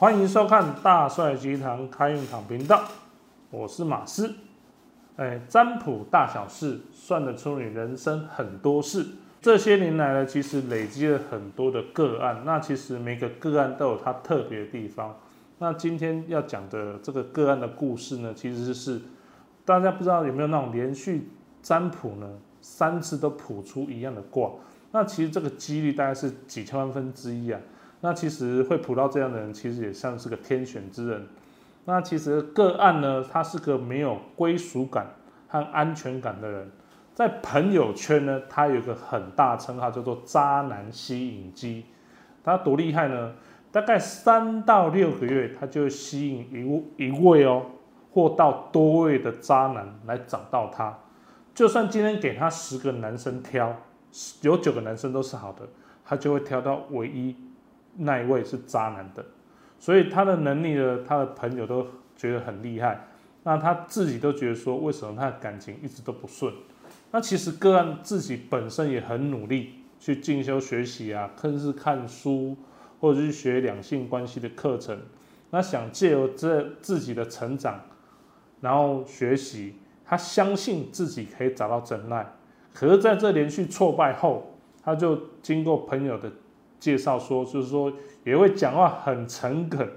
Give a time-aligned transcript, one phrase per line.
[0.00, 2.84] 欢迎收看大帅集团开运堂频道，
[3.50, 4.34] 我是马斯。
[5.16, 9.04] 哎，占卜大小事，算得出你人生很多事。
[9.42, 12.40] 这些年来呢，其实累积了很多的个案。
[12.46, 15.14] 那其实每个个案都有它特别的地方。
[15.58, 18.98] 那今天要讲的这个个案的故事呢，其实是
[19.66, 21.28] 大家不知道有没有那种连续
[21.60, 22.26] 占卜呢，
[22.62, 24.50] 三次都卜出一样的卦。
[24.92, 27.60] 那其实这个几率大概是几千万分之一啊。
[28.00, 31.26] 那其实会卜到这样的人，其实也像是个天选之人。
[31.84, 35.06] 那其实个案呢，他是个没有归属感
[35.48, 36.70] 和安全感的人。
[37.14, 41.84] 在朋友圈呢，他有一个很大称号叫做“渣男吸引机”。
[42.42, 43.32] 他多厉害呢？
[43.70, 47.66] 大概三到六个月，他就吸引一一位哦，
[48.10, 50.96] 或到多位的渣男来找到他。
[51.54, 53.76] 就算今天给他十个男生挑，
[54.40, 55.68] 有九个男生都是好的，
[56.04, 57.36] 他就会挑到唯一
[57.96, 59.24] 那一位是渣男的。
[59.78, 61.86] 所以他的能力呢，他的朋友都
[62.16, 63.06] 觉得很厉害。
[63.42, 66.52] 那他自己都觉得说，为什么他的感情一直都不顺？
[67.10, 72.56] 那其实个案自己本身也很努力去进修学习啊，甚至看书
[73.00, 74.98] 或者是学两性关系的课程。
[75.50, 77.80] 那想借由这自己的成长，
[78.60, 82.26] 然后学习，他相信自己可以找到真爱。
[82.74, 86.30] 可是在这连续挫败后，他就经过朋友的
[86.80, 87.92] 介绍说，就是说
[88.24, 89.88] 也会讲话很诚恳、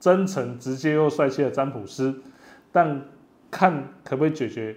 [0.00, 2.14] 真诚、直接又帅气的占卜师，
[2.72, 3.02] 但
[3.50, 4.74] 看可不可以解决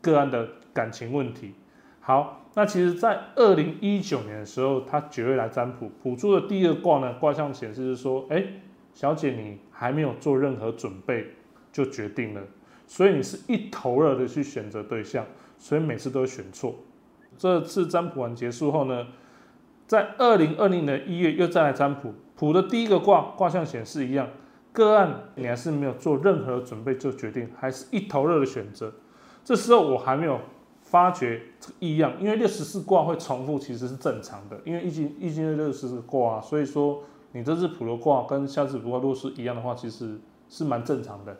[0.00, 0.48] 个案的。
[0.74, 1.52] 感情问题，
[2.00, 8.42] 好，那其实，在二零一九年的时候，他九月来占卜，卜出的第一个卦呢，卦象显示是说，哎，
[8.94, 11.26] 小姐你还没有做任何准备
[11.70, 12.40] 就决定了，
[12.86, 15.26] 所以你是一头热的去选择对象，
[15.58, 16.74] 所以每次都选错。
[17.36, 19.06] 这次占卜完结束后呢，
[19.92, 24.26] 在二零二零年一月又再来占卜，卜的第一个卦卦象显示一样，
[24.72, 28.90] 个案你还是没有做任何准备就决定，还是一头热的选择，
[29.44, 30.40] 这时候我还没有。
[30.84, 34.60] 发觉这个异样，因为六十四卦会重复，其实是正常的。
[34.62, 37.02] 因为易经易经的六十四卦，所以说
[37.32, 41.34] 你这次普罗卦跟下次普卦如果是一样的话，其实是蛮正常的。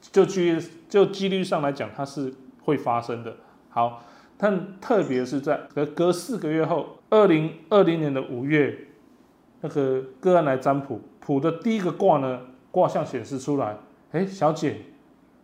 [0.00, 3.36] 就几就几率上来讲，它是会发生的。
[3.68, 4.02] 好，
[4.36, 8.76] 但特别是在隔隔四个月后，二零二零年的五月，
[9.60, 12.40] 那个个案来占卜，卜的第一个卦呢，
[12.70, 13.76] 卦象显示出来，
[14.12, 14.76] 哎，小姐，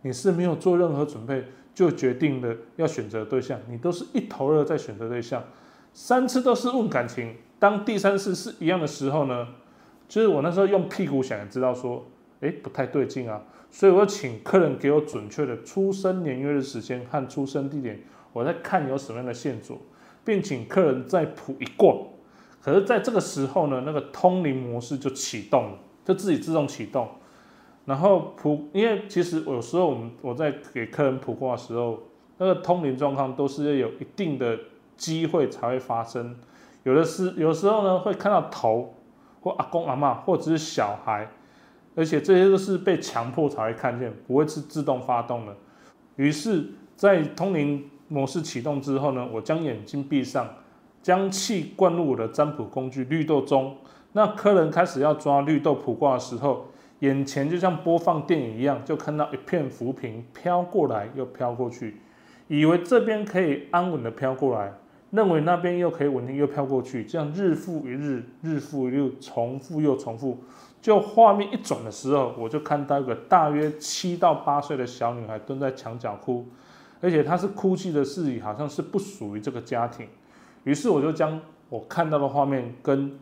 [0.01, 1.43] 你是没有做任何准备。
[1.75, 5.43] 就决定了要选择对象，你都是一头热在选择对象，
[5.91, 9.47] 三次都是问感情，当第三次是一样的时候呢，
[10.07, 12.05] 就是我那时候用屁股想也知道说，
[12.41, 13.41] 哎，不太对劲啊，
[13.71, 17.99] 所以我请客人给我准确的出生年月日时间和出生地点，
[18.33, 19.81] 我在看有什么样的线索，
[20.25, 21.95] 并请客人再卜一卦，
[22.61, 27.07] 可是在这个时候呢，那个通灵模式就启动了，就自己自动启动。
[27.85, 31.99] 然后卜，因为其实有时候我们我在给客人卜卦的时候，
[32.37, 34.57] 那个通灵状况都是要有一定的
[34.95, 36.35] 机会才会发生。
[36.83, 38.93] 有的是有时候呢会看到头，
[39.41, 41.29] 或阿公阿妈，或者是小孩，
[41.95, 45.53] 而且这些都是被强迫才会看见，不会是自动发动的。
[46.15, 50.47] 于是，在通灵模式启动之后呢，我将眼睛闭上，
[51.01, 53.75] 将气灌入我的占卜工具绿豆中。
[54.11, 56.67] 那客人开始要抓绿豆卜卦的时候。
[56.99, 61.97] 眼前就像播放电影一样，就看到一片浮萍飘过来又飘过去，
[62.47, 64.71] 以为这边可以安稳的飘过来，
[65.11, 70.41] 认为那边又可以稳定又飘过去，这样日复一日，日复一日，重复又重复。
[70.81, 76.47] 就画面一转的时候，我就看到一个大约七到八岁的小女孩蹲在墙角哭，
[77.03, 80.07] 而且她是哭泣的事好像是不属于这个家庭。
[80.63, 81.37] 于是我就将
[81.67, 83.19] 我看到的画面跟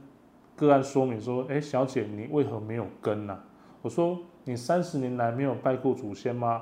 [0.56, 3.40] 个案说明说：“哎，小姐，你为何没有跟呢？”
[3.82, 6.62] 我说你三十年来没有拜过祖先吗？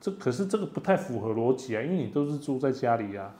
[0.00, 3.32] 这可是这个不太符合逻辑啊，因为你都是住在家里呀。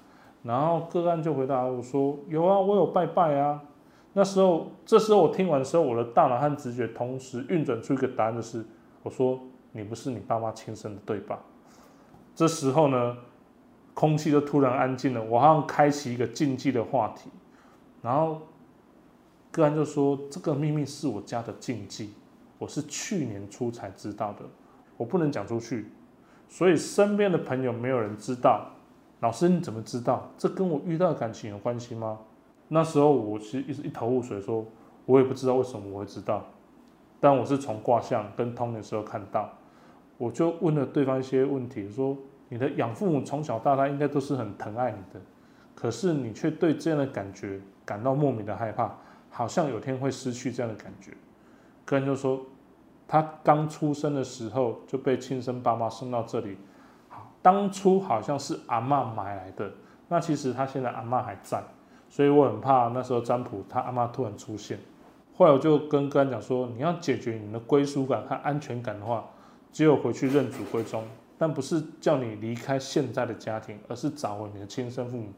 [0.43, 3.63] 然后个案就回答我说有啊，我有拜拜啊。
[4.15, 8.65] 那时候，这时候我听完的时候，我的大脑和直觉同时运转出一个答案，就是
[9.05, 9.41] 我说
[9.71, 11.39] 你不是你爸妈亲生的，对吧？
[12.35, 13.17] 这时候呢，
[13.95, 17.31] 空气就突然安静了，我好像开启一个禁忌的话题。
[18.01, 18.43] 然后
[19.51, 22.15] 个案就说这个秘密是我家的禁忌。
[22.59, 24.45] 我是去年初才知道的，
[24.97, 25.91] 我不能讲出去，
[26.49, 28.71] 所以身边的朋友没有人知道。
[29.19, 30.31] 老师你怎么知道？
[30.39, 32.21] 这跟我遇到的感情有关系吗？
[32.69, 34.65] 那时候我其实一直一头雾水，说
[35.07, 36.45] 我也不知道为什么我会知道，
[37.19, 39.53] 但我是从卦象跟通的时候看到，
[40.19, 42.17] 我就问了对方一些问题，说
[42.49, 45.21] 你的养父母从小到大应该都是很疼爱你的，
[45.75, 48.93] 可是你却对这样的感觉感到莫名的害怕，
[49.31, 51.13] 好像有天会失去这样的感觉。
[51.85, 52.41] 个人就说
[53.09, 56.57] ：“他刚出生的时候就被亲生爸妈送到这里，
[57.09, 59.73] 好，当初好像是阿嬷买来的，
[60.09, 61.63] 那其实他现在阿嬷还在，
[62.09, 64.79] 所以我很怕那时候占卜他阿嬷突然出现。
[65.35, 69.25] 后来我就跟个人讲说，你要解决你的归属感和安全感的话，
[69.73, 71.03] 只有回去认祖归宗，
[71.39, 75.33] 但不是叫你离开现在的家庭，而是找回你的亲生父母。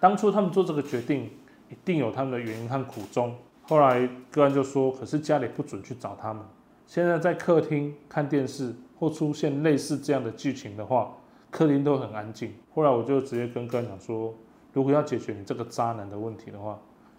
[0.00, 1.30] 当初他们做这个决定，
[1.68, 3.36] 一定有他们的原因和苦衷。
[3.62, 6.42] 后来个人就说，可是家里不准去找他们。
[6.86, 11.12] 现在在客厅看电视或出现类似这样的剧情的话，
[11.50, 12.54] 客厅都很安静。
[12.72, 14.32] 后来我就直接跟个人讲说，
[14.72, 16.78] 如果要解决你这个渣男的问题的话，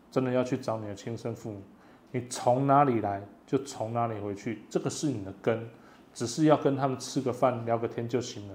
[0.09, 1.61] 真的要去找你的亲生父母。
[2.11, 5.69] 你从哪里来就从哪里回去，这个是你的根，
[6.17, 8.53] 只是要跟他们吃个饭聊个天就行了。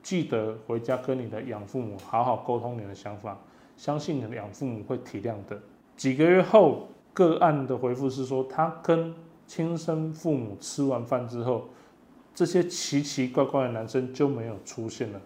[0.00, 3.36] 记得回家跟你的养父母好好沟通你的想法，
[3.76, 5.60] 相信你的养父母会体谅的。
[5.96, 9.12] 几个月后，个案的回复是说，他跟
[9.44, 11.64] 亲生父母吃完饭之后，
[12.32, 15.20] 这些奇奇怪怪的男生就没有出现了，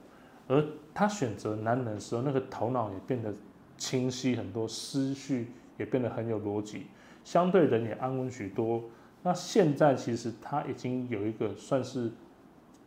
[0.48, 0.64] 而
[0.94, 3.30] 他选择男人的时候，那个头脑也变得
[3.76, 6.86] 清晰很多，思绪也变得很有逻辑。
[7.24, 8.82] 相对人也安稳许多。
[9.26, 12.12] 那现在其实他已经有一个算是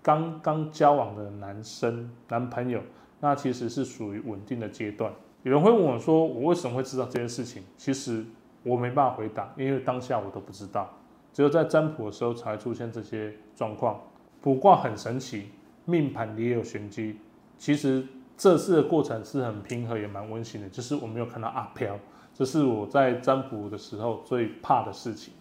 [0.04, 2.80] 刚刚交往的男生男朋友，
[3.20, 5.12] 那其实是属于稳定的阶段。
[5.42, 8.24] 有人会问我说：“我为什么会知道这件事情？”其实
[8.62, 10.88] 我没办法回答，因为当下我都不知道，
[11.34, 14.00] 只有在占卜的时候才会出现这些状况。
[14.40, 15.50] 卜卦很神奇，
[15.86, 17.20] 命盘也有玄机。
[17.58, 18.06] 其实
[18.38, 21.98] 这次的过程是很平和，也蛮温馨的，就是我没有看到阿飘。
[22.32, 25.34] 这是我在占卜的时候最怕的事情。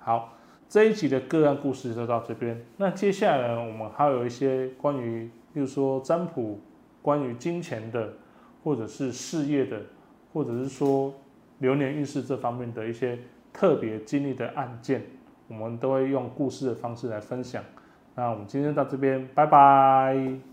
[0.00, 0.32] 好，
[0.70, 2.64] 这一集的个案故事就到这边。
[2.76, 6.60] 那接下来呢，我们还有一些关于，例如说占卜，
[7.02, 8.12] 关于金钱的，
[8.62, 9.80] 或者是事业的，
[10.32, 11.12] 或者是说
[11.58, 13.18] 流年运势这方面的一些
[13.52, 15.02] 特别经历的案件，
[15.48, 17.64] 我们都会用故事的方式来分享。
[18.14, 20.49] 那我们今天到这边，拜拜。